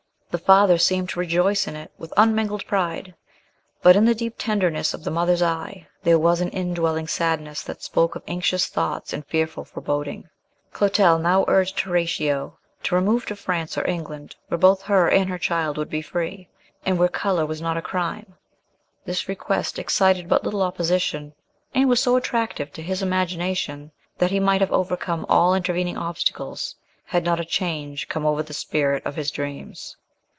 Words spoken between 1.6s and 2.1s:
in it